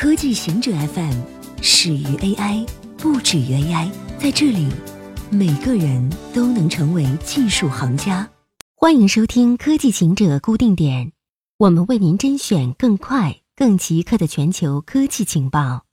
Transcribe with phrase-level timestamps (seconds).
[0.00, 1.12] 科技行者 FM
[1.60, 2.66] 始于 AI，
[2.96, 3.90] 不止于 AI。
[4.18, 4.66] 在这里，
[5.30, 8.26] 每个人都能成为技术行家。
[8.74, 11.12] 欢迎收听科技行者固定点，
[11.58, 15.84] 我们为您甄选更快、更即刻的全球科技情报。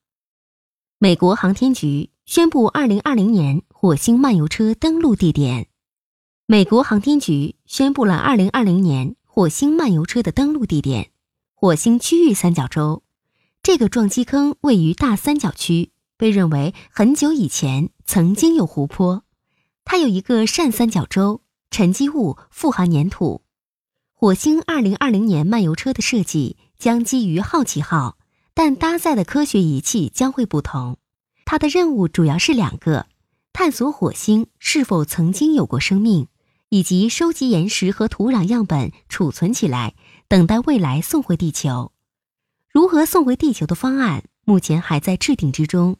[0.99, 5.67] 美国航天局宣布，二零二零年火星漫游车登陆地点。
[6.45, 11.11] 美国航天局宣布了二零二零年火星漫游车的登陆地点——
[11.53, 13.03] 火星区域三角洲。
[13.67, 19.25] 这个撞击坑位于大三角区，被认为很久以前曾经有湖泊。
[19.83, 23.41] 它有一个扇三角洲，沉积物富含粘土。
[24.13, 28.17] 火星2020年漫游车的设计将基于好奇号，
[28.53, 30.97] 但搭载的科学仪器将会不同。
[31.43, 33.07] 它的任务主要是两个：
[33.51, 36.27] 探索火星是否曾经有过生命，
[36.69, 39.93] 以及收集岩石和土壤样本储存起来，
[40.29, 41.91] 等待未来送回地球。
[42.77, 45.97] 如何送回地球的方案目前还在制定之中。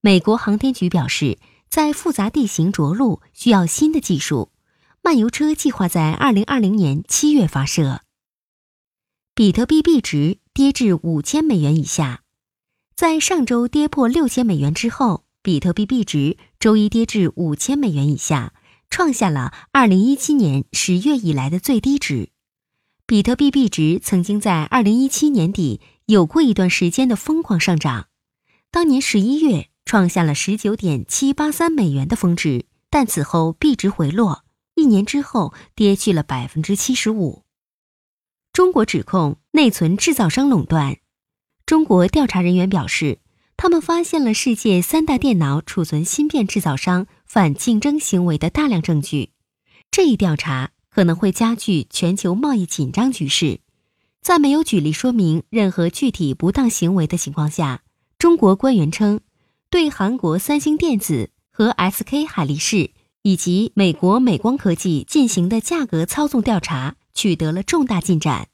[0.00, 4.50] 美国航天局表示，在复杂地形着陆需要新的技术。
[5.02, 8.00] 漫游车计划在二零二零年七月发射。
[9.36, 12.22] 比特币币值跌至五千美元以下，
[12.96, 18.52] 在上周跌破六千美元之后，比特币币值周一跌至五千美元以下，
[18.90, 22.30] 创下了二零一七年十月以来的最低值。
[23.06, 25.80] 比特币币值曾经在二零一七年底。
[26.10, 28.08] 有过一段时间的疯狂上涨，
[28.72, 34.44] 当年十一月创下了十九点七八三美元的峰值，但此后币值回落，
[34.74, 37.44] 一年之后跌去了百分之七十五。
[38.52, 40.96] 中国指控内存制造商垄断，
[41.64, 43.20] 中国调查人员表示，
[43.56, 49.30] 他们发现了世界三大电脑储存芯片制造商反竞争行为的大量证据，
[49.92, 53.60] 这一调查可能会加剧全球贸易紧张局势。
[54.20, 57.82] 在没有举例说明任何具体不当行为的情况下，
[58.18, 59.20] 中国官员称，
[59.70, 62.90] 对韩国三星电子和 SK 海力士
[63.22, 68.48] 以及美国美光科技进行的价格操纵调查取得了重大进展。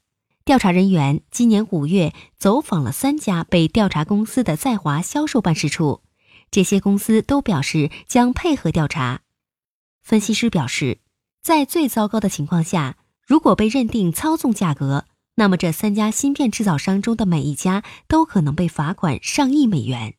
[0.45, 6.01] 调查人员今年五月走访了三家被调查公司的在华销售办事处，
[6.49, 9.19] 这些公司都表示将配合调查。
[10.01, 10.99] 分析师表示，
[11.43, 12.95] 在最糟糕的情况下，
[13.27, 15.03] 如果被认定操纵价格，
[15.39, 20.15] 那么，这三家芯片制造商中的每一家都可能被罚款上亿美元。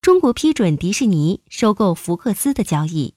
[0.00, 3.14] 中国批准迪士尼收购福克斯的交易。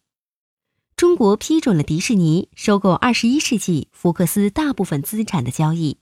[0.95, 5.99] 中国批准了迪士尼收购二十一世纪福克斯大部分资产的交易，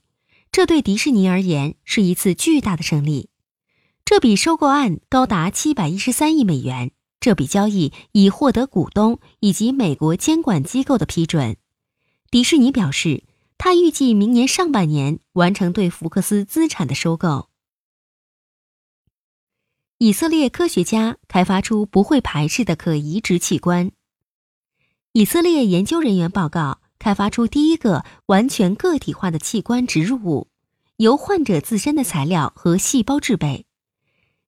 [0.50, 3.28] 这对迪士尼而言是一次巨大的胜利。
[4.06, 6.92] 这笔收购案高达七百一十三亿美元。
[7.20, 11.58] 这笔交易已获得股东以及美国监管机构的批准。
[12.30, 13.27] 迪士尼表示。
[13.58, 17.48] 他预计明年上半年完成对福克斯资产的收购。
[19.98, 23.90] 以色列科学家开发出不会排斥的可移植器官。
[25.12, 30.46] 以色列研究人员报告，开发出第一个完全个体化的器官植入物，
[30.98, 33.66] 由患者自身的材料和细胞制备。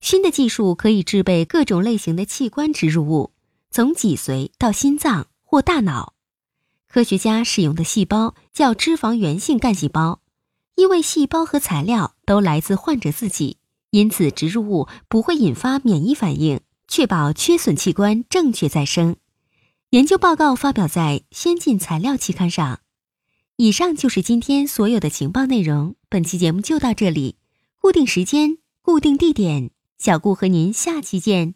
[0.01, 3.33] 新的技术可以制备各种类型的器官植入物，
[3.73, 6.15] 从脊髓到心脏或大脑。
[6.93, 10.21] 科学家使用的细胞叫脂肪原性干细胞，
[10.75, 13.59] 因为细胞和材料都来自患者自己，
[13.91, 19.15] 因此植入物不会引发免疫反应，确保缺损器官正确再生。
[19.91, 22.81] 研究报告发表在《先进材料》期刊上。
[23.55, 27.37] 以上就是今天所有的情报内容，本期节目就到这里。
[27.79, 31.55] 固定时间，固定地点，小顾和您下期见。